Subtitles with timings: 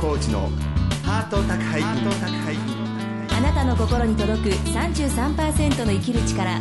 [0.00, 0.48] コーチの
[1.04, 1.82] ハート宅配。
[1.82, 1.90] 便
[3.36, 6.58] あなたの心に届く33%の生きる力。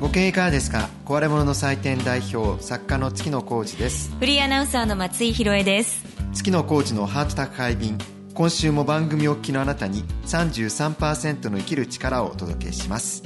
[0.00, 0.90] ご機嫌いかがですか？
[1.06, 4.14] 壊れ物の祭典代表作家の月野浩二です。
[4.18, 6.04] フリーアナウンサーの松井宏恵です。
[6.34, 7.96] 月野浩二のハート宅配便
[8.34, 13.24] 今週も番組お聞きのあなたに33%の生きる力をお届けします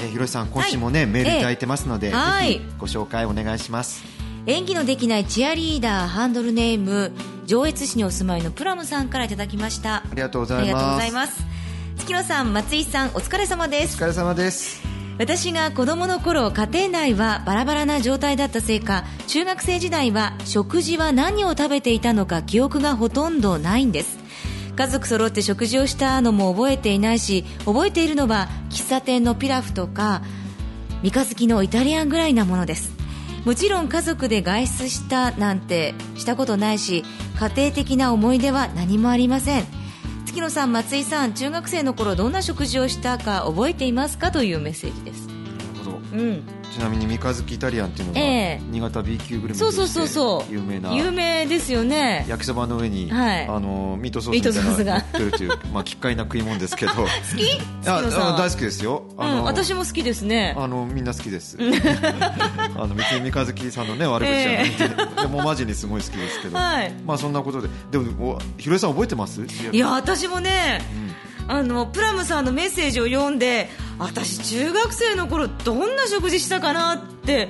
[0.00, 4.02] えー、ひろいさん今週もね、メールいただいてますので、はい、ぜひご紹介お願いします。
[4.46, 7.12] 演技のできないチアリーダーハンドルネーム
[7.44, 9.96] 上越市にお住まいのプラムさんからいただきました。
[9.96, 10.72] ありがとうござい
[11.12, 11.44] ます。
[11.98, 13.96] 月野さん松井さんお疲れ様です。
[13.96, 14.88] お疲れ様です。
[15.18, 24.17] 私が子供の頃家庭内はバラバラな状態だったせいか中学生時代は食事は何を食べていたのか記憶がほとんどないんです
[24.78, 30.22] 家族揃って食事をしたのも覚えていないし覚えているのは喫茶店のピラフとか
[31.02, 32.96] 三日月のイタリアンぐらいなものです。
[33.44, 37.04] もちろん家族で外出したなんてしたことないし
[37.40, 39.64] 家庭的な思い出は何もありません。
[40.26, 45.26] 月野さん松井さん中学生の頃どんな食事をしたか覚えていますかというメッセージです。
[45.26, 45.38] なる
[45.84, 52.24] ほど、うんちなみに三日月イタリアンっていうのが、えー、新潟 B 級グルメとして有名な有名ですよね。
[52.28, 56.92] 焼きそばの上に、はい、あのミートソースみたいなのが乗ってるという まあ奇怪な食い物ですけど。
[57.02, 57.60] 好き？
[57.84, 59.02] あ大好きですよ。
[59.18, 60.54] うん、私も好きですね。
[60.56, 61.58] あのみんな好きです。
[62.78, 67.68] あの別に三日月さんのね悪口じゃなくて、えー、でもマジにすごい好きですけど、はい、まあそんなことで。
[67.90, 69.42] でもひろえさん覚えてます？
[69.72, 73.68] いや私もね、うん、あのプラムさんのメッセージを読んで
[73.98, 77.48] 私中学生の頃どんな食事したかなって、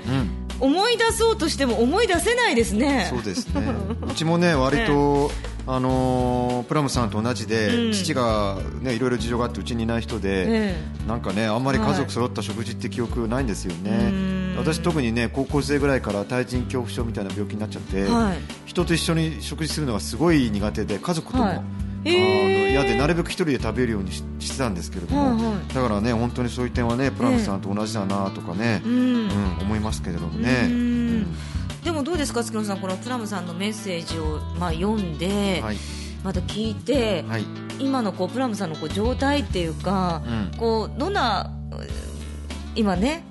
[0.60, 3.08] 思い出そうとしても思い出せないですね。
[3.10, 3.62] そうですね。
[4.08, 5.30] うちもね割と、
[5.66, 30.62] あのー、プラムさんと同じで、うん、父が、ね、いろいろ事情があってうちにいない人で、えー、なんかねあんまり家族揃った食事って記憶ないんですよね、はい、私特にね高校生ぐらいから対人恐怖症みたいな病気になっちゃって、はい、人と一緒に食事するのがすごい苦手で家族とも、はいあの嫌でなるべく一人で食べるようにしてたんですけれども、はいはい、だからね本当にそういう点はねプラムさんと同じだなとかね、うん、うん、思いますけれどもね。
[30.64, 31.26] うん。
[31.84, 35.76] でもどうですか、月野さん、このプラムさんのメッセージを、まあ、読んで、はい、
[36.24, 37.44] また聞いて、はい、
[37.78, 41.52] 今のこうプラムさんのこう状態っていうか、うん、こうどんな
[42.74, 43.24] 今ね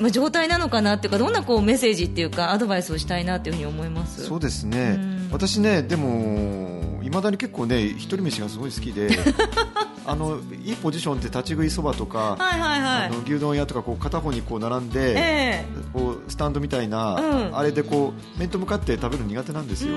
[0.00, 4.24] まあ、状態なのかなっていうかどんなこうメッセージっていうかアドバイスをしたいなというふうに思います？
[4.24, 4.98] そうですね、
[5.30, 6.59] 私ねでも
[7.02, 9.10] いまだに結構ね一人飯がすごい好きで
[10.06, 19.94] あのいいポジションって立ち食いそばとか、はいはいはい、あの牛丼屋とかこう片方にこう並んで、えー、こうスタンドみたいな、うん、あれでこう面と向かって食べるの苦手なんですよ。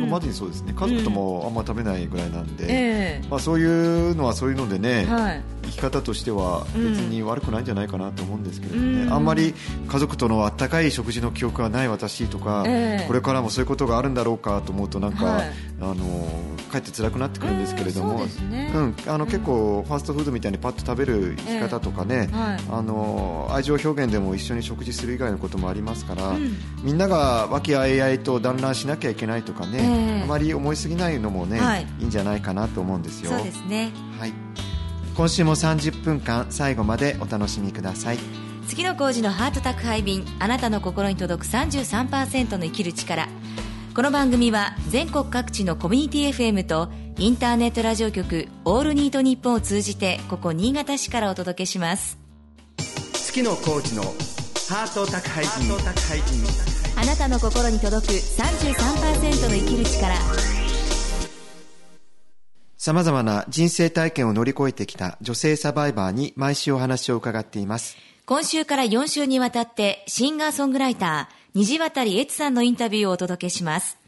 [0.00, 0.74] 僕マジにそうですね。
[0.74, 9.54] 家族ともあんま食べないぐらいなんで、まあ、そういうのはそういうのでね、はい、生き方としては別に悪くないんじゃないかなと思うんですけれどね、うん、あんまり
[9.88, 15.96] 家族とのあったかい食事の記憶がない私とか、えー、これからもそういうことがあるんだろうかと思うとなんか、はい、あの
[16.70, 33.30] かえって辛くなってくるんですけれども、ね、うん、あの結構ファーストフードみたいにパッと食べる生き方とかね、えーはい、あの愛情表現でも一緒に食事する以外のこともありますから、うん、みんなが和気あいあいと団らんしなきゃいけないとかね、えー、あまり思いすぎないのもね、はい、いいんじゃないかなと思うんですよ。
[33.30, 33.92] そうですね。
[34.18, 34.32] はい。
[35.16, 38.18] 今週も30分間最後までお楽しみください。
[38.66, 43.28] 次の工事のハート宅配便あなたの心に届く33%の生きる力。
[43.94, 52.18] この番組は全国各地のコミュニティ FM とインターネットラジオ局オールニートニッポンを通じてここ新潟市からお届けします。
[53.14, 54.35] 月野浩二の
[54.68, 55.72] ハート宅配便。
[57.00, 60.12] あなたの心に届く33%の生きる力。
[62.76, 67.96] さまざまな人生体験を乗り越えてきた女性サバイバーに毎週お話を伺っています。
[68.24, 73.98] 今週から4週にわたってシンガーソングライター虹渡悦さんのインタビューをお届けします。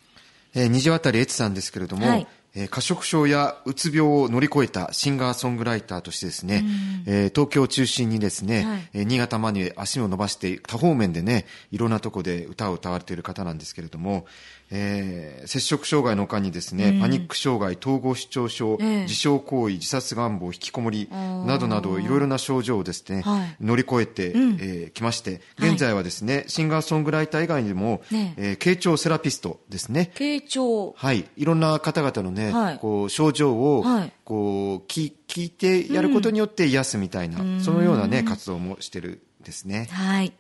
[0.55, 2.27] えー、虹渡悦さんですけれども、はい、えー、
[2.71, 6.65] 過食症やうつ病を乗り越えたシンガーソングライターとしてですね、
[7.07, 14.27] えー、東京を中心にですね、はい、えー、新潟まで足を伸ばして多方面でね、いろんなとこで歌を歌われている方なんですけれども、
[14.71, 28.53] えー、摂食障害の他にですね、うん、パニック障害、統合失調症、えー、自傷行為、自殺願望、引きこもりなどなどいろいろな症状をですね、はい、乗り越えてき、うん、えー、まして、現在はですね、はい、シンガーソングライター以外にも、ねえ。
[28.53, 30.11] ー、傾聴セラピストですね。
[30.15, 30.93] 傾聴。
[30.97, 31.25] はい。
[31.37, 33.85] いろんな方々のね、はい、こう症状を、
[34.25, 39.89] こう聞聞いてやることによって癒すみたいな、うん、そのようなね、活動もしてるですね。
[39.91, 40.33] はい。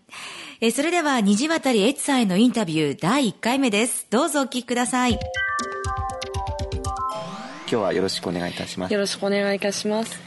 [0.60, 4.08] えそれでは、虹渡り悦さんへのインタビュー第1回目です。
[4.10, 5.12] どうぞお聞きください。
[5.12, 5.20] 今
[7.69, 8.93] 日はよろしくお願いいたします。
[8.93, 10.19] よろしくお願いいたします。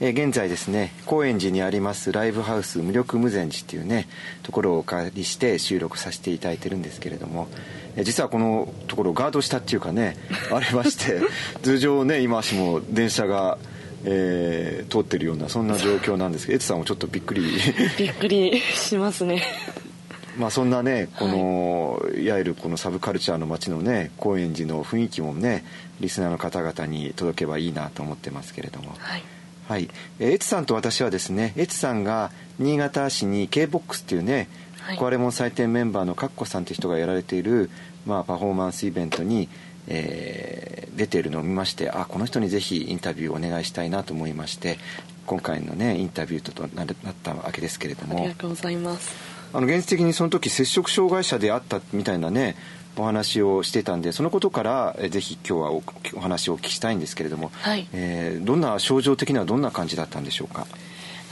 [0.00, 4.06] えー、現在ですね高円寺にありますライブハウス無力無前寺っていうね
[4.44, 7.48] ところをお借りして収録させていただいてるんですけれども、
[7.96, 10.16] えー、実はこのところガードしたっていうかね
[10.52, 11.20] ありまして
[11.62, 13.58] 通常ね今しも電車が
[14.04, 17.42] えー、通ってるようなそんな状況なんですけどエツさんもちょっとびっくり。
[17.98, 19.42] びっくりしますね。
[20.38, 25.64] まあそんなねこの、はい、いわゆるこのサブカルチャーの街のね高円寺の雰囲気もね
[26.00, 28.94] リスナーの方々に届けばいいなと思ってますけれども。
[28.98, 29.22] はい。
[29.68, 34.48] はい、エツさんと私はですねエツさんが新潟市に K-BOX っていうね、
[34.80, 37.68] はい、コアレモン祭典メンバーのカッコさんという人がやられている、
[38.06, 39.50] まあ、パフォーマンスイベントに、
[39.88, 44.78] えー、出ているのを見ましてあこの人にぜひインタビューをお願いしたいなと思いまして
[45.26, 48.18] 今回のねインタビューとなったわけですけれども。
[48.18, 49.14] ありがとうございます。
[49.52, 52.54] あの現実的にその時摂食障害者であったみたいなね
[52.96, 55.82] お話をしてたんでそのことからぜひ今日はお
[56.14, 57.86] お話をお聞きしたいんですけれども、はい。
[57.92, 60.66] えー、どんな症状的にはどんな感じだったんでしょうか？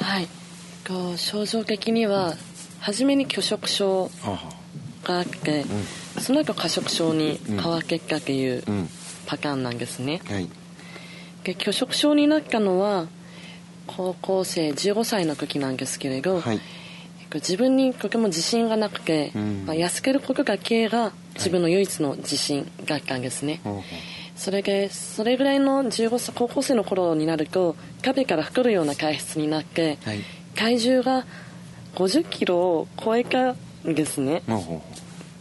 [0.00, 0.28] はい。
[0.86, 2.34] こう症状的には
[2.80, 4.10] 初めに拒食症
[5.06, 5.62] があって、
[6.16, 8.62] うん、その後過食症に変わっていったという
[9.26, 10.48] パターンなんですね、うんはい、
[11.44, 13.06] で拒食症になったのは
[13.86, 16.60] 高校生15歳の時なんですけれど、はい。
[17.34, 23.84] 自分にとても自信がなくて、うん、まあ、痩せることだけが自分の唯一の自信だったんですね、はい、
[24.36, 30.20] それでそれぐらいの15歳高校生の頃になると壁から太るような体質になって、はい、
[30.54, 31.26] 体重が
[31.96, 33.56] 50キロを超えたん
[33.94, 34.42] ですね、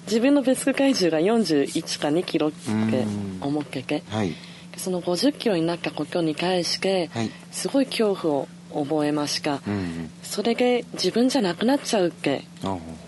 [0.06, 3.06] 自分のベスト体重が41か2キロって
[3.42, 4.36] 思ってて、はい、
[4.78, 7.10] その50キロになったことに対して、
[7.52, 8.48] すごい恐怖を
[8.84, 12.44] 覚えました、うんうん、それで自分じゃなくなっちゃうっけ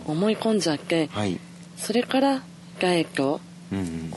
[0.05, 1.39] 思い込んじゃって、はい、
[1.75, 2.43] それから
[2.79, 3.41] ガエッを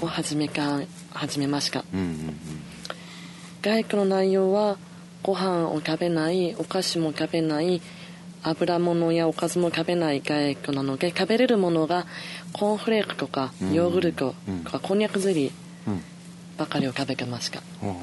[0.07, 0.81] 始めか
[1.11, 2.37] 始めました、うんうんうん、
[3.63, 4.79] ガエッの内容は
[5.23, 7.83] ご飯を食べないお菓子も食べない
[8.43, 12.07] 油物やおかずも食べないガエックなので食べれるものが
[12.53, 14.35] コーンフレークとかヨーグルト
[14.65, 15.53] とかこんにゃくゼリー
[16.57, 17.97] ばかりを食べてました、うん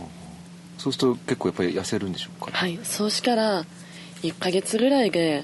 [0.77, 2.79] そうすると結構やっぱり痩せるんでしょうか、はい。
[2.83, 3.65] そうしたら
[4.21, 5.43] 1か月ぐらいで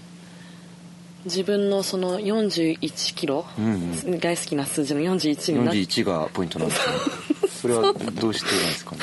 [1.26, 3.66] 自分のその41キロ、うん
[4.06, 8.92] うん、大好きな数字の41になって41がポイントなんですね それはどうしてなんですか？
[8.92, 9.02] ね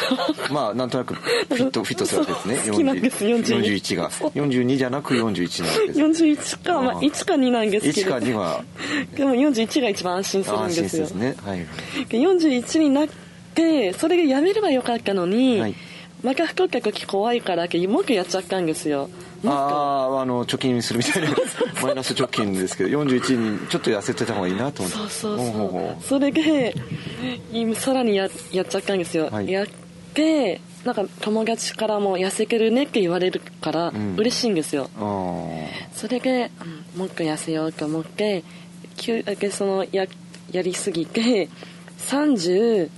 [0.51, 2.71] まあなんとなくフィットフィットするわけですね。
[2.71, 3.25] 好きなんです。
[3.25, 4.11] 41 41が。
[4.11, 6.01] 42じゃなく41なわけです。
[6.01, 8.17] 41か、まあ、1か2なんですけど。
[8.17, 8.65] 1か2は。
[9.17, 10.85] でも41が一番安心するんですよ。
[10.85, 11.67] 安心ですね、はい、
[12.11, 13.09] 41になっ
[13.55, 15.75] てそれがやめればよかったのに、はい。
[16.23, 19.09] また太った時怖いからもう一回やっちゃったんですよ
[19.47, 21.31] あああの貯金するみたいな。
[21.83, 24.99] マイナス貯金ですけど41にちょっと痩せてた方がいいなと思って。
[24.99, 26.03] そうそうそう。
[26.03, 26.75] それで
[27.75, 29.67] さらにややっちゃったんですよ、はい、やっ
[30.15, 36.51] てなんか友達からも痩せてるねって言われるから嬉しいんですよ、うん、それで、
[36.95, 38.45] うん、もう一回痩せようと思って
[39.51, 40.07] そのや
[40.51, 41.49] やりすぎて
[41.99, 42.91] 30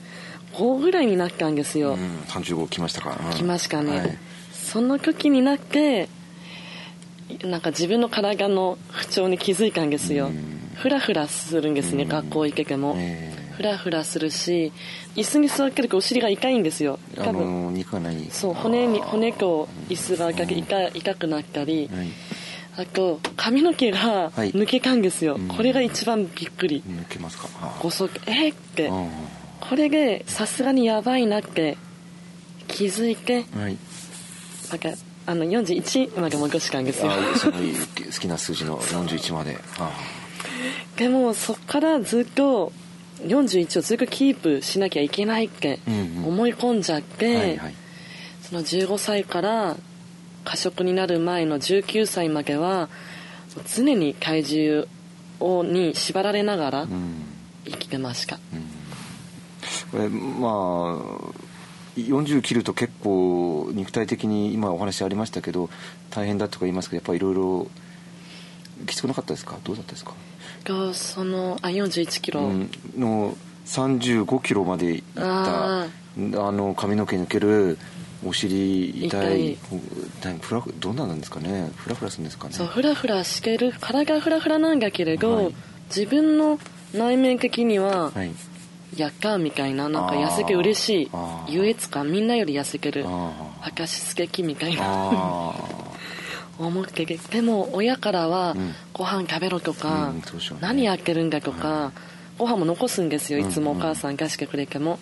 [0.54, 4.18] 5ぐらいになったんですよ、うん、35来ましたか、来ましたね、はい、
[4.52, 6.08] その時になって
[7.44, 10.30] なんか自分の体の不調に気づいたんですよ、
[10.74, 12.96] ふらふらするんですね、学校行けても、
[13.56, 14.72] ふらふらするし
[15.14, 16.98] 椅子に座ってるとお尻が痛いんですよ。
[17.16, 17.84] 多分、
[18.30, 22.08] そう骨に骨と椅子が痛痛くなったり、はい。
[22.74, 26.82] あと髪の毛が抜けたんですよ、はい、これが一番びっくり。
[26.86, 27.48] 抜けますか？
[27.80, 28.90] ごそえー、って。
[29.60, 31.76] これでさすがにやばいなって
[32.66, 33.78] 気づいて、はい、
[34.70, 34.88] なんか
[35.26, 37.12] あの41まで戻したんですよ。
[37.12, 39.58] 好きな数字の41まで。
[40.96, 42.72] でもそっからずっと
[43.22, 45.78] 41をずっとキープしなきゃいけないって
[46.26, 47.60] 思い込んじゃって、
[48.42, 49.76] その15歳から
[50.44, 52.88] 過食になる前の19歳までは
[53.74, 54.88] 常に体重
[55.38, 56.86] をに縛られながら
[57.64, 58.64] 生きてました、うん。
[59.90, 61.41] これまあ
[61.96, 65.68] 40切ると結構肉体的に今お話ありましたけど
[66.10, 67.66] 大変だとか言いますけどやっぱりいろいろ
[68.86, 69.58] きつくなかったですか？
[69.64, 70.14] どうだったですか？
[70.64, 75.82] がそのあ41キロ、うん、の35キロまでいった。
[75.82, 77.78] あの髪の毛抜ける
[78.26, 79.56] お尻痛い
[80.42, 81.70] フラどんななんですかね？
[81.76, 82.52] フラフラするんですかね？
[82.54, 83.72] そうフラフラしてる。
[83.80, 85.54] 体がフラフラなんだけれど、はい、
[85.88, 86.58] 自分の
[86.94, 88.30] 内面的には、はい
[88.96, 91.10] やったみたいななんか痩せて嬉しい
[91.48, 94.82] 優越感みんなより痩せてる明石すけきみたいな
[96.58, 98.54] 思ってでも親からは、
[98.92, 100.22] ご飯食べろとか、うんね、
[100.60, 101.92] 何やってるんだとか、
[102.38, 104.98] ご飯も残すんですよいつもお母さんがしてくれても、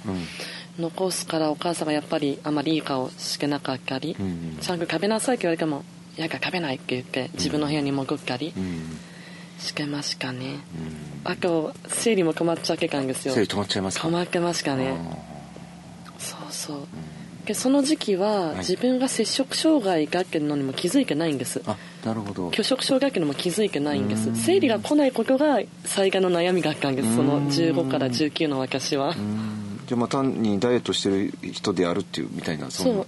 [0.78, 5.84] 残すからお母さんがやっぱりあまりいい顔してなかったり、うん、ちゃんと食べなさいって言われても
[6.16, 8.54] 「いや食べない」って言って自分の部屋に潜ったり
[9.60, 10.54] してましたね、
[11.24, 13.34] うん、あと生理も止まっちゃってたんですよ。
[13.34, 14.08] 生理止まっちゃいますか？
[14.08, 14.96] 止まってましたね。
[16.18, 16.86] そうそう、うん。
[17.44, 21.62] でその時期は自分が摂食障害がってるのにも気づいてないんです。
[21.66, 22.48] あなるほど。
[22.50, 24.34] 拒食障害ってのも気づいてないんです。
[24.34, 26.96] 生理が来ないことが最大の悩みがあったん。
[26.96, 29.14] ですその15から19の私は。
[29.86, 32.70] じゃあまあ単にダイエットしてる人であるっていうみたいな。
[32.70, 33.06] そう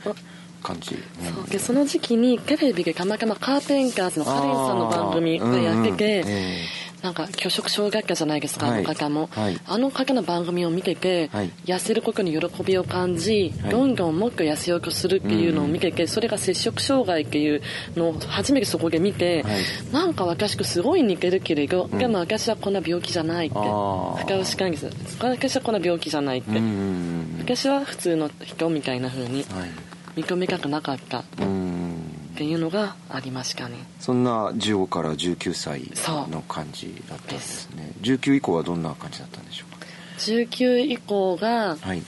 [0.63, 1.47] 感じ、うん、そう。
[1.49, 6.29] でその時期にテレビでたまたまカーペンカーズのカレンさんの番組がやってて、うん。
[6.29, 17.61] うんえーなんか拒食症学者じゃないですか、はい、あの方も、はい、あの方の番組を見てて、はい、痩せることに喜びを感じ、どんどんもっと痩せようとするっていうのを見てて、それが摂食障害っていう
[17.97, 19.45] のを初めてそこで見て、
[19.93, 24.89] なんか私とすごい似てるけれど、でも私はこんな病気じゃないって深尾しかんです。
[25.21, 26.51] 私はこんな病気じゃないって、
[27.41, 29.45] 私は普通の人みたいな風に
[30.17, 31.21] 認めたくなかった。
[31.21, 31.25] っ
[32.35, 33.77] ていうのがありましたね。
[34.01, 35.91] そんな15から19歳
[36.31, 37.93] の感じだったんですね。
[38.01, 39.87] 19以降はどんな感じだったんでしょうか
[40.19, 42.03] ？19以降が、はい、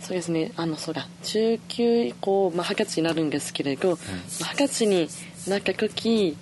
[0.00, 0.52] そうですね。
[0.56, 1.08] あのそうだ。
[1.22, 5.08] 19以降、まあ、二十歳になるんですけれど二十、歳に
[5.48, 6.36] なった時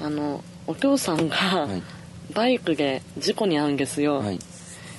[0.00, 1.68] あのお父さんが、
[2.34, 4.38] バイクで事故に遭うんですよ、はい、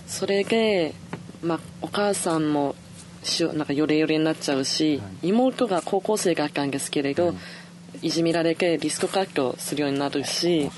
[0.08, 0.96] それで、
[1.44, 2.89] まあ、お母さんもし
[3.54, 7.32] なんかヨレヨレになっちゃうし、はい、妹が高校生があったんですけれど、
[8.02, 8.10] い。
[8.10, 10.70] じめられてリスク活動するようになるし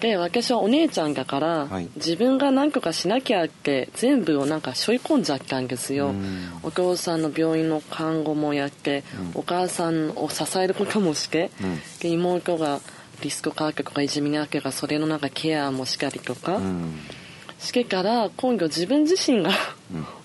[0.00, 6.14] で私はお姉ちゃんだから、はい、自分が何とかしなきゃって全部をなんか背負い込んじゃったんですよ。
[6.62, 9.04] お父さんの病院の看護もやって、
[9.34, 12.80] うん、お母さんを支えることもして、うん、で妹が
[13.22, 16.98] リスク科学とかいじめにあってからそれのなんかケアもしたりとか、うん、
[17.58, 19.50] してから今度自分自身が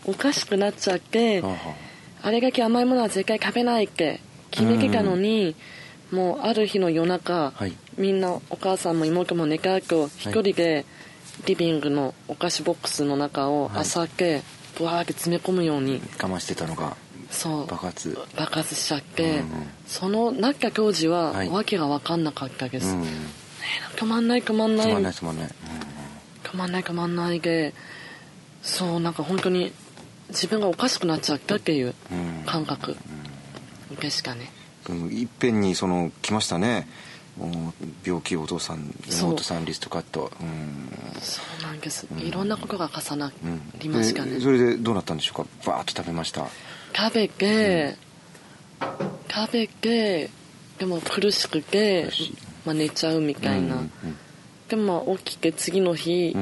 [0.05, 1.43] おかしくなっちゃって、
[2.21, 4.19] あれだけ甘いものは絶対食べないって
[4.51, 5.55] 決めてたのに、
[6.11, 10.85] もうある日の夜中、はい、みんなお母さんも妹も寝かく一人で
[11.45, 14.41] リビングのお菓子ボックスの中を朝明け
[14.77, 16.97] ぶわーって詰め込むように我慢してたのが
[17.29, 17.67] そう。
[17.67, 18.17] 爆発。
[18.35, 19.45] 爆発しちゃって、うんうん、
[19.87, 23.05] そのなった当時は、はい、訳が分かんなかったです、うん、
[23.95, 24.87] 止まんない止まんない。
[24.87, 25.49] 止まんない止まんない、
[26.51, 27.73] 止まんない止まんないで
[28.61, 29.71] そうなんか本当に
[30.29, 31.93] 自分がおかしくなっちゃったっていう
[32.45, 32.95] 感覚。
[33.99, 34.49] でしたね、
[35.11, 36.87] いっぺんにその来ましたね。
[38.05, 40.31] 病気お父さん妹さんリストカット。
[41.21, 43.31] そうなんです、うん、いろんなことが重な
[43.79, 45.45] りましたね、うん、それでどうなったんでしょうか？
[45.65, 46.47] バーッと食べました。
[46.95, 47.97] 食べて、
[48.81, 48.87] うん、
[49.29, 50.29] 食べて
[50.77, 52.09] でも苦しくて、
[52.65, 53.91] まあ、寝ちゃうみたいな、うんうん、
[54.71, 56.33] でも起きて次の日、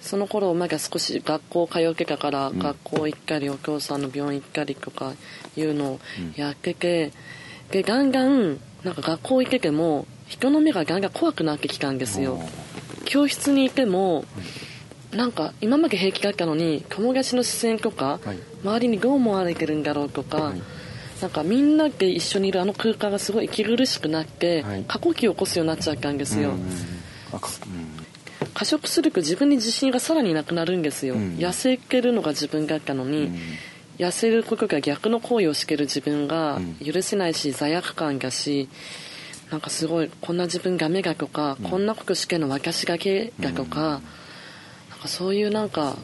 [0.00, 5.12] その頃まだ少し学校通ってたから、学校行ったりお父さんの病院行ったりとか
[5.56, 6.00] いうのを
[6.34, 7.12] やってて、
[7.70, 12.40] でだんだんなんか学校行ってても人の目がだんだん怖くなってきたんですよ。
[13.04, 14.24] 教室にいても
[15.12, 20.62] なんか今まで平気だったのに友達の視線とか、はい、周りにどう思われてるんだろうとか、はい、
[21.22, 26.54] なんかみんなで一緒にいるあの空間がすごい息苦しくなって、はい、過呼吸を起こすようになっちゃったんですよ、
[28.52, 33.30] 過食すると自分に自信がさらになくなるんですよ、痩せてるのが自分だったのに、
[33.98, 38.68] 痩せることが逆の行為をしてる自分が許せないし、罪悪感がし
[39.50, 44.00] なんかすごいこんな自分が目がとか、こんなことしての私がけがとか,、
[44.90, 45.96] なんかそういうなんか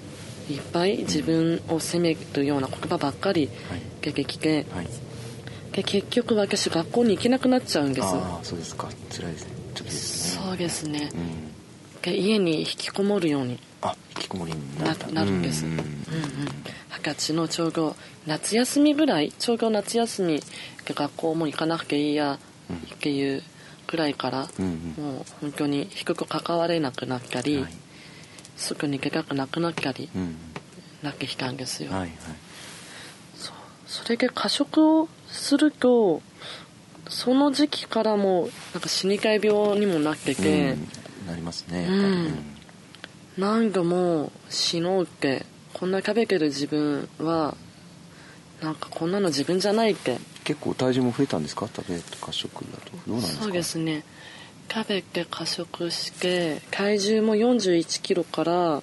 [0.48, 3.50] いっぱい自分を責めるような言葉ばっかり
[4.02, 4.66] 出てきて、
[5.72, 8.06] で結局私学校に行けなくなっちゃうんです。
[8.06, 8.88] ああそうですか。
[9.10, 9.50] 辛いですね
[10.42, 11.10] そうですね、
[12.02, 15.84] で家に引きこもるようにあ引きこもりにななるんです、うんうん、
[16.90, 17.94] 二十歳のちょうど
[18.26, 20.40] 夏休みぐらいちょうど夏休み
[20.86, 22.38] で学校も行かなくていいや
[22.72, 23.42] っていう
[23.86, 27.72] ぐらいから、うんうん、もう本当に低く関われなくなったり、はい、
[28.56, 30.08] すぐに出たくなくなったり、
[31.02, 32.10] なってきたんですよ、はいはい、
[33.36, 33.52] そ
[33.86, 36.22] それで過食をすると
[37.10, 40.88] その時期からもなんか死にたい病にもなってて、うん、
[41.26, 42.34] なりますねうん。
[43.36, 47.56] 何度も死のうってこんな食べてる自分は
[48.62, 50.18] なんかこんなの自分じゃないって。
[50.44, 51.68] 結構体重も増えたんですか？
[51.74, 52.92] 食べ過食だと。
[53.06, 53.42] どうなんですか？
[53.44, 54.04] そうですね。
[54.72, 58.82] 食べて過食して体重も4 1キロから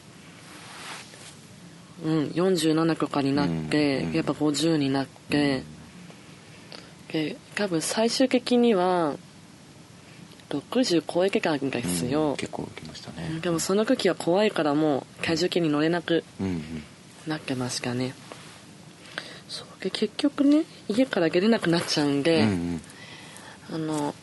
[2.05, 5.65] うん47とかになって、うんうん、やっぱ50になって、うん、
[7.11, 9.15] で多分最終的には
[10.49, 13.39] 60超えてたんですよ、うん、結構きましたね。
[13.41, 16.23] でもその時は怖いからもう体重計に乗れなく
[17.25, 18.13] なってましたね、
[19.49, 22.81] そうで結局ね家から出れなくなっちゃうんで、うん
[23.69, 24.15] あの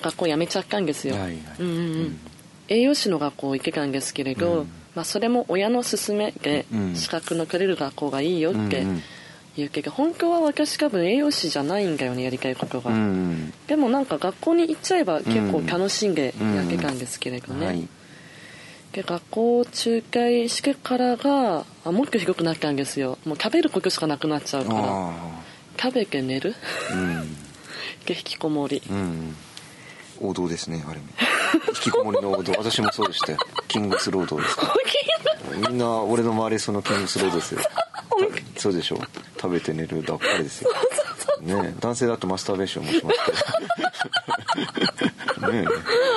[0.00, 1.40] 学校辞めちゃったんですよ、はいはい。
[1.60, 2.20] うんうんうん。
[2.68, 4.70] 栄養士の学校行けたんですけれど、うん。
[4.94, 9.02] まあ、それも親の勧めでうん資格の取れる学校がいいよってうんうん
[9.56, 12.96] 言うけど本当は私多分栄養士じゃないんだよねやりたいことが、うん。
[12.96, 17.88] うんでもなんか学校に行っちゃえば結構楽しんでやってたんですけれどね、はい。
[18.92, 23.18] で学校仲介してからがあもっとひどくなったんですよ。
[23.24, 24.80] もう食べることしかなくなっちゃうから。
[24.82, 25.12] あ
[25.78, 26.54] 食べて寝る？
[26.90, 27.36] あうん。
[28.06, 28.82] で引きこもり。
[28.88, 29.36] うん。
[30.20, 31.06] 王道ですねあれも。
[31.68, 32.52] 引きこもりの王道。
[32.56, 33.38] 私もそうでしたよ。
[33.68, 34.56] キングスロードです。
[34.56, 37.60] からみんな俺の周りそのキングスロードですよ
[38.56, 38.98] そうでしょ
[39.36, 40.70] 食べて寝るばっかりですよ。
[41.42, 41.80] ねえ。
[41.80, 43.18] 男性だとマスターベーションもします
[45.40, 45.52] けど。
[45.52, 45.64] ねえ。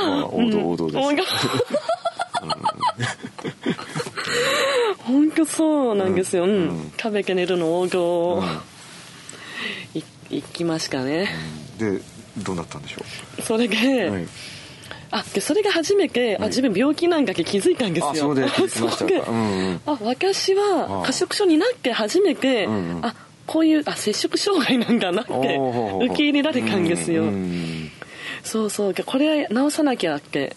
[0.07, 1.23] まあ王道王道です、本当
[5.03, 6.49] 本当そうなんですよ、うん。
[6.51, 6.93] うん。
[6.97, 8.05] 食べて寝るの王道。
[8.05, 8.43] を、
[9.93, 11.27] い行きましたね、
[11.79, 11.99] で
[12.37, 13.01] どうなったんでしょ
[13.41, 14.27] それで、う、はい、
[15.11, 18.09] あでそれが初めて、あ自分病気なんだけ気づいたんですよ。
[18.11, 19.25] あそうで気づきましたか？
[19.25, 19.81] そうんうん。
[19.85, 21.05] あ私はあ。
[21.05, 23.05] 過食症になって初めて、うんうん。
[23.05, 23.15] あ
[23.47, 27.91] こういうあ摂食障害なんだなって受け入れられたんですよ、うんうん
[28.43, 30.55] そうそうこれ直さなきゃって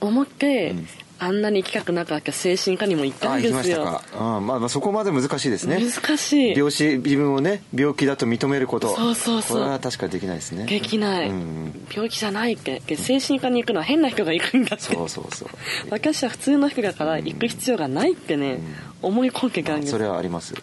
[0.00, 0.86] 思って、うん
[1.24, 4.36] あんなに行きたくなかった精神科にも行ったあ行きまんですよしたか。
[4.36, 5.78] あまあまあそこまで難しいですね。
[5.80, 6.56] 難しい。
[6.56, 8.88] 病死自分をね病気だと認めること。
[8.96, 9.58] そうそうそう。
[9.58, 10.66] これは確かにできないですね。
[10.66, 11.38] できない、うんう
[11.68, 11.86] ん。
[11.94, 12.82] 病気じゃないって。
[12.86, 14.94] で精神科に行くのは変な人が行くんだって。
[14.94, 15.48] そうそうそう。
[15.90, 18.58] 私は普通の人だから行く必要がないってね、
[19.00, 19.92] 思い込んでたんです。
[19.92, 20.54] それはあります。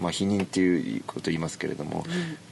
[0.00, 2.04] まあ否認っていうこと言いますけれども、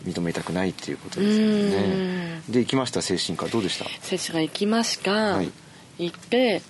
[0.07, 2.43] 認めたくないっていうことですよね。
[2.49, 3.47] で行きました精神科。
[3.47, 3.85] どうでした？
[4.01, 5.51] 接種が行きました、はい。
[5.99, 6.63] 行って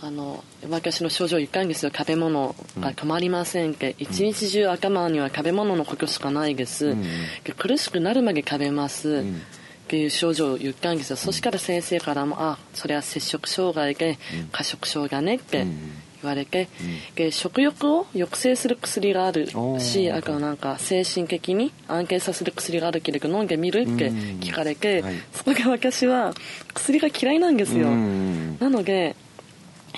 [0.00, 7.02] あの私の症状言ったんですよ食べ物が止まりませんって、一日中頭には食べ物のことしかないです、うん。
[7.44, 9.36] で苦しくなるまで食べます、ん。
[9.36, 9.40] っ
[9.88, 14.18] ていう症状を言ったんですよ、そしたら先生からも「あそれは摂食障害で
[14.52, 15.90] 過食症だね」ってうん。
[16.20, 16.68] 言われて、
[17.14, 25.14] で食欲を抑制する薬があるしあとなんか精神的に安定させる薬があるけれど飲んでみるって聞かれて、うんはい。
[25.32, 26.34] そこで私は
[26.74, 28.58] 薬が嫌いなんですよ、うん。
[28.58, 29.14] なので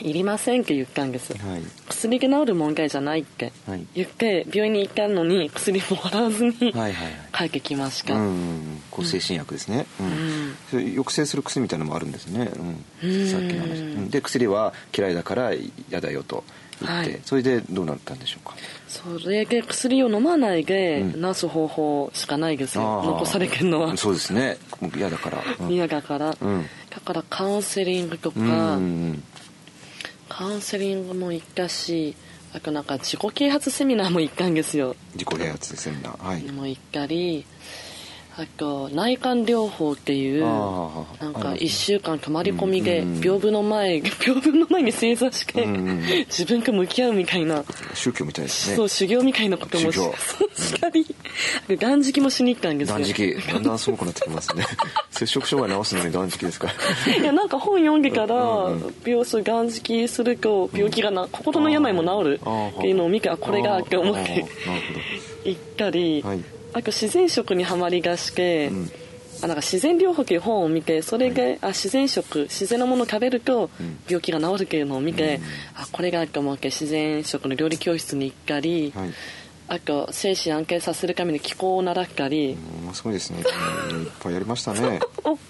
[0.01, 3.87] いりませんって言ったんです、はい薬で治る問題じゃないってはい。
[3.95, 7.15] 言って病院に行ったのに薬もらわずにはいはいはい。
[7.33, 10.07] 帰ってきました、うんうん抗精神薬ですね、うん。
[10.07, 10.57] ん。
[10.71, 12.51] それ抑制する薬みたいなのもあるんですね、
[13.03, 13.11] うん。
[13.11, 13.29] うん。
[13.29, 13.81] さっきの話。
[13.81, 14.11] うん。
[14.11, 15.53] で薬は嫌いだから
[15.91, 16.43] 嫌だよと
[16.81, 17.21] 言って、はい。
[17.25, 18.57] それでどうなったんでしょうか？
[18.89, 21.23] それで薬を飲まないでうん。
[21.35, 23.07] 治す方法しかないですよ、あー。
[23.07, 23.97] 残されてるのは。
[23.97, 24.57] そうですね。
[24.97, 25.73] 嫌だから、うん。
[25.73, 26.67] 嫌だから、うん。
[26.89, 28.49] だからカウンセリングとか、うんう
[29.13, 29.25] ん
[30.41, 32.17] カウンセリングも行ったし
[32.55, 34.97] あとなんか自己啓発セミナーも行ったんですよ。
[35.13, 36.43] 自己啓発セミナーはい。
[36.51, 37.45] も行ったり
[38.41, 40.61] あと内観療法っていうなんか
[41.21, 41.57] ありますね。
[41.61, 47.63] 1週間泊まり込みでうん屏風の前 屏風の前に正座して自分と向き合うみたいな。
[47.93, 48.77] 宗教みたいですね。
[48.77, 50.15] そう修行みたいなこともし修行。
[50.17, 51.07] そうしたり
[51.69, 52.95] で断食もしに行ったんですよ。
[52.95, 53.37] 断食。
[53.47, 54.65] だんだんすごくなってきますね。
[55.13, 56.73] 摂食障害治すのに断食ですか
[57.07, 57.15] ら。
[57.15, 58.73] いやなんか本読んでから
[59.05, 64.47] 病巣断食すると病気がな心の病も治るっていうのを見てあこれがって思って
[65.45, 66.41] 行ったり、はい
[66.73, 68.91] あと自然食にはまりがして、ん。
[69.43, 73.71] あなんか自然療法という本を見てそれで、あ自然食自然のものを食べるとん。
[74.07, 75.41] 病気が治るっていうのを見て、
[75.75, 79.11] あこれがと思って自然食の料理教室に行ったり、はい。
[79.69, 82.57] あと精神安定させるために気候を習ったり、
[82.87, 83.45] うんすごいですね。
[83.93, 85.01] うんいっぱいやりましたね。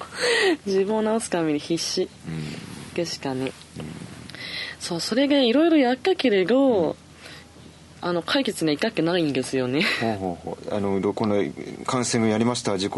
[0.66, 2.02] 自分を治すために必死。
[2.28, 2.70] うん。
[2.94, 3.52] でしたね、
[4.80, 6.96] そうそれでいろいろやったけれど、
[8.00, 9.82] あの解決には至ってないんですよね。
[10.00, 10.74] ほうほうほう。
[10.74, 11.44] あのこの
[11.86, 12.92] カウンセリングやりました自己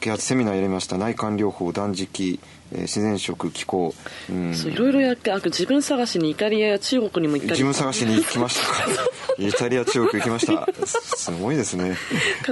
[0.00, 2.38] 啓発セミナーやりました内観療法断食、
[2.72, 3.94] えー自然食気候、
[4.28, 7.62] うん、そういろいろやってあと自分探しにイタリアや中国にも行ったり。
[7.62, 8.90] 自分探しに行きましたか？
[9.38, 10.66] イタリア中国行きました。
[10.84, 11.96] すすごいですね。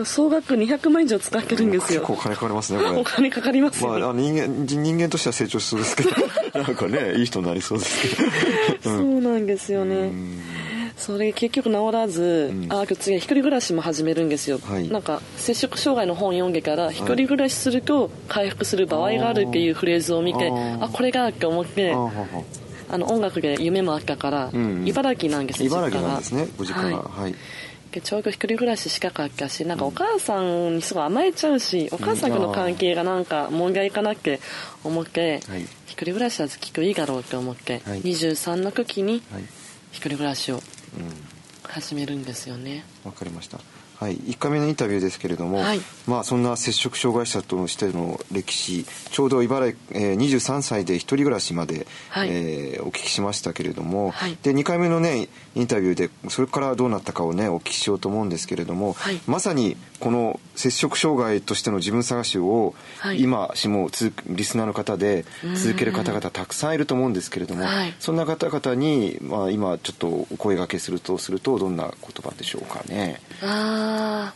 [0.04, 2.02] 総額200万以上使ってるんですよ。
[2.02, 3.00] 結構お金かかりますねこれ。
[3.00, 6.10] お金かかりますよ、まあ、人間人間としては成長しそうですけど。
[6.54, 8.90] なんかねいい人になりそうですけど。
[8.96, 10.12] そうなんですよね、
[10.96, 14.88] それ結局治らず、ああと次は一人暮らしも始めるんですよ、はい。
[14.88, 20.84] なんか摂食障害の本読んでから一人暮らしすると回復する場合があるっていうフレーズを見てあー。
[20.84, 21.94] あこれがって思って
[22.88, 26.98] あの音楽で夢もあったから、ん茨城なんですよ茨城なんですねご実家が。
[26.98, 27.22] はい。
[27.22, 27.34] はい、
[27.90, 34.40] でちょうど一人暮らししかかったしなんかお母さんにすごい甘えちゃうしお母さんとの関係がなんか問題かなって
[34.84, 35.62] 思って、はい。
[35.86, 38.02] 一人暮らしはきっといいだろうって思って、はい。
[38.02, 39.42] 23の時にはい。
[39.90, 40.62] 一人暮らしをうん
[41.64, 42.84] 始めるんですよね。
[43.04, 43.58] わかりました
[43.98, 62.74] はい、1回目のインタビューですけれども、はい、まあ、そんな摂食障害者としての歴史ちょうど茨城、えー、23歳で一人暮らしまで、はい、えー、お聞きしましたけれども、はい、で2回目のねインタビューでそれからどうなったかをねお聞きしようと思うんですけれども、はい、まさにこの摂食障害としての自分探しを、
[63.16, 63.90] 今しも
[64.26, 65.24] リスナーの方で
[65.56, 67.64] 続ける方々たくさんいると思うんですけれども、
[68.00, 73.20] そんな方々に、まあ、今ちょっとお声がけするとするとどんな言葉でしょうかね。
[74.28, 74.34] あ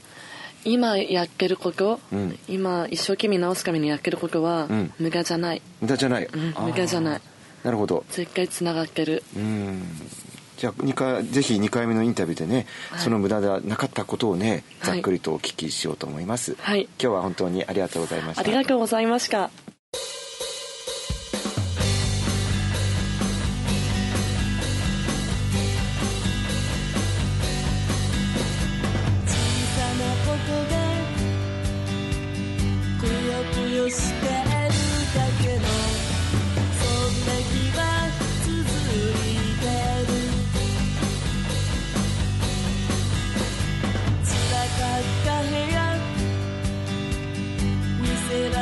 [0.65, 5.63] 今やってること、うん、今一生懸命直すためにやってることは、うん、無駄じゃない。
[5.81, 7.21] 無駄じゃない、うん、無駄じゃない。
[7.65, 8.05] なるほど。
[8.11, 9.23] 絶対つながってる。
[9.37, 9.83] うん。
[10.59, 18.43] じゃあ2回ぜひ2回目のインタビューでね、はい、その無駄ではなかったことをねざっくりとお聞きしようと思います、はい、今日は本当にありがとうございました。
[18.43, 19.51] ありがとうございました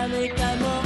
[0.07, 0.86] avec amour.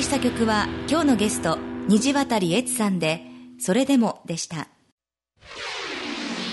[0.00, 1.58] りした曲は今日のゲスト
[1.88, 3.22] 虹渡悦さんで
[3.60, 4.68] 「それでも」でした。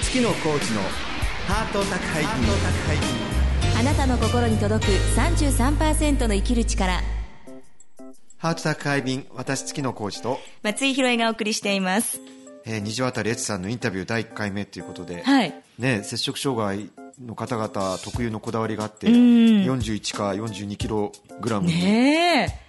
[0.01, 0.81] 月野コーチの
[1.47, 2.31] ハート宅配便。
[3.79, 7.01] あなたの心に届く33%の生きる力。
[8.37, 10.39] ハート宅配便私月野コーチと。
[10.63, 12.19] 松井宏恵がお送りしています。
[12.65, 16.89] えー、虹渡悦さんのインタビュー第1回目ということで、はい、ね、摂食障害
[17.23, 21.73] の方々特有のこだわりがあって、うん、41か42キログラムに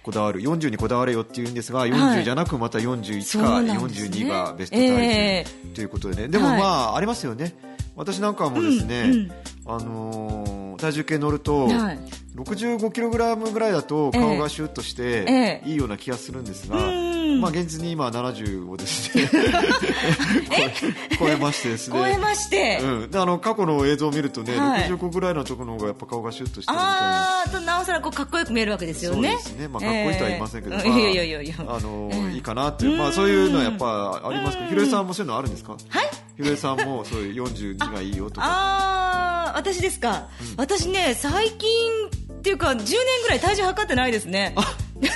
[0.01, 7.55] こだわる、ね、40にこだわれよって言うんですが40じゃなくまた41か42がベスト体重ということでね、でもまあ、ありますよね。
[7.95, 9.31] 私なんかもですね、うんうん、
[9.65, 11.99] あのー、体重計乗ると、はい、
[12.35, 19.29] 65キログラムぐらいだと顔がシュッとしていいような気がするんですが、えーまあ現実に今70をですね。
[21.19, 21.99] 超えましてですね。
[21.99, 27.41] 超えまして、うん、であの過去の映像を見るとね、はい、65ぐらいの男の方がやっぱ顔がシュッとしてるみたいな。
[27.41, 29.37] ああなおさらこうかっこよく見えるわけですよね。
[29.41, 31.55] そうですね、まあ、かっこいいとは言いませんけど、えーまあ、いやいやいやいや。
[31.59, 32.85] あの、いいかなって。
[32.85, 35.73] いう、まあ、そういうのはやっぱありますけどひろえさんもそういうのあるんですか？
[35.73, 36.09] はい。
[36.37, 38.47] ひろえさんもそういう42がいいよとか。
[38.47, 41.91] ああ私ですか、うん、私ね最近
[42.33, 42.85] っていうか10年
[43.23, 44.55] ぐらい体重測ってないですね。
[45.01, 45.07] え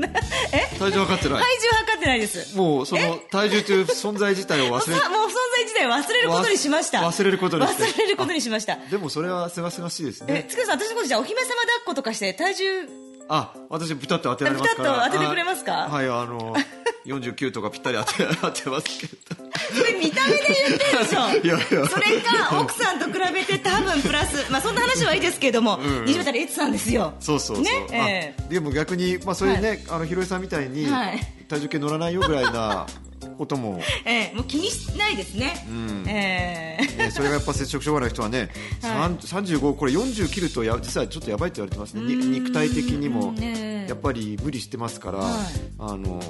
[0.78, 1.42] 体重測ってない？
[1.42, 2.56] 体重測ってないです。
[2.56, 6.98] もうその体重という存在自体を忘れ もう存在自体を忘れることにしました。
[7.00, 8.76] 忘れることに忘れることにしました。
[8.90, 10.44] でもそれはすがすがしいですね。
[10.46, 14.88] えつくさん私のことじゃお姫様抱っことかして体重あ私豚って当てられますから。
[14.92, 15.72] 豚と当ててくれますか？
[15.90, 16.54] はいあの
[17.06, 19.48] 49とかぴったり当て 当てますけど。
[19.76, 20.38] それ見た目で
[20.68, 21.20] 言ってるでしょ？
[21.44, 21.86] いやいや。
[21.88, 24.50] それか奥さんと比べて多分プラス。
[24.50, 27.14] まあそんな話はいいですけども、うん、西畑エツさんですよ。
[27.20, 27.70] そうそうね？
[27.92, 30.86] えー、でも逆に、まあ、そういうね、はい、あのひろえさんみたいに、
[31.48, 32.86] 体重計乗らないよぐらいな
[33.38, 36.04] ことも、ええ、もう気にしないですね、うん。
[36.08, 38.50] えー、ね、それがやっぱ摂食障害の人はね、
[38.82, 42.02] はい、35これ40切るとや実はちょっとやばいって言われてますね。
[42.02, 43.34] 肉体的にも
[43.88, 45.44] やっぱり無理してますから、はい、
[45.78, 46.20] あの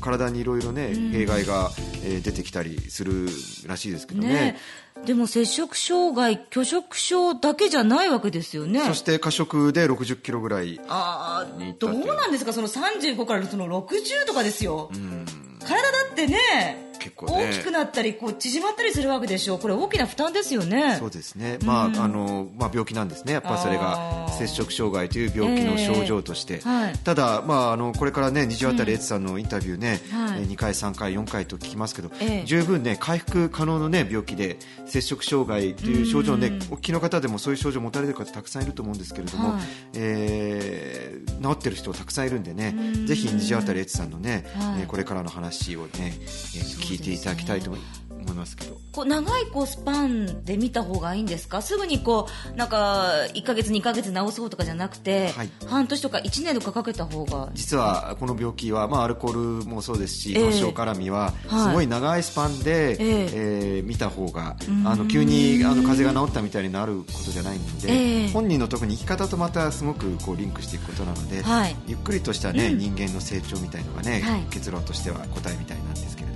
[0.00, 1.70] 体にいろいろね弊害が、
[2.04, 3.26] えー、出てきたりする
[3.66, 4.28] らしいですけどね。
[4.28, 4.58] ね
[5.06, 8.80] でも摂食障害拒食症だけじゃないわけですよね。
[8.80, 10.80] そして過食で60キロぐらい。
[10.88, 12.52] ああどうなんですか？
[12.52, 16.93] その35からその60とかですよ、うん体だってね。
[17.04, 19.58] 結構、ね、大きくなったりこう縮まったりするわけでしょう。
[19.58, 20.96] これ大きな負担ですよね。
[20.98, 23.34] そうですね、まあ、うん、あのまあ、病気なんですね。
[23.34, 26.84] やっぱそれが摂食障害という病気の症状として、えー。
[26.84, 39.62] はい、ただ、まあ、あのこれからね虹渡悦さんのインタビューね、うんはい、2回3回4回と聞きますけど、えー、十分ね回復可能のね病気で摂食障害という症状ね、お聞きの方でもそういう症状を持たれる方たくさんいると思うんですけれども、はい、
[39.94, 42.74] えー、治ってる人たくさんいるんでね
[43.06, 48.56] ぜひ虹渡悦さんのね、はい、これからの話をね、えー、聞いていただきたいと思います。
[48.56, 48.74] けど。
[48.94, 51.62] こう長いこうスパンで見た方がいいんですか？
[51.62, 57.50] すぐにこうなんか1か月2か月治そうとかじゃなくて、はい、半年とか1年とかかけた方が。
[57.54, 76.33] 実はこの病気は、まあ、アルコールもそうですし炎症絡みはすごい長いスパンで、えー、えー、見た方があの急にあの風邪が治ったみたいになることじゃないので、えー、本人の特に生き方とまたすごくこうリンクしていくことなので、はい、ゆっくりとしたね、うん、人間の成長みたいのがね、はい、結論としては答えみたいなんですけれど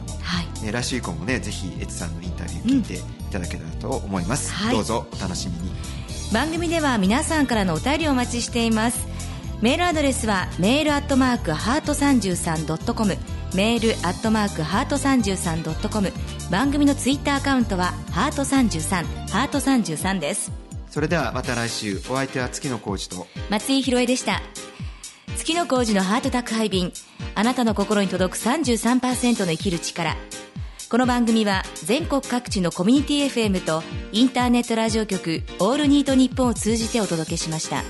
[0.69, 3.01] も、はいね、来週以降もねぜひエツさんのインタビュー聞いてい
[3.31, 5.73] ただけたらと思います、うん、どうぞお楽しみに。
[6.33, 9.07] 番組では皆さんからのお便りをお待ちしています。
[9.63, 13.17] メールアドレスはメールアットマークハート 33.com
[13.55, 16.13] メールアットマークハート 33.com
[16.51, 20.53] 番組のツイッターアカウントはハート33ハート33です。
[20.91, 23.27] それではまた来週お相手は月野浩二と。
[23.51, 24.43] 松井宏恵でした。
[25.37, 26.93] 月野浩二のハート宅配便。
[27.35, 30.17] あなたの心に届く33%の生きる力
[30.91, 37.83] この番組は全国各地のコミュニティ FM とインターネットラジオ局オールニートニッポンを通じてお届けしました。